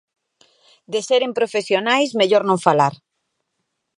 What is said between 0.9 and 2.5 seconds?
De seren profesionais mellor